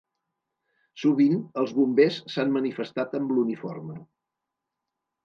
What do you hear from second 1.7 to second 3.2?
bombers s’han manifestat